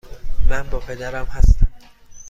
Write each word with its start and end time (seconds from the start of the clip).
من 0.49 0.63
با 0.69 0.79
پدرم 0.79 1.25
هستم. 1.25 1.67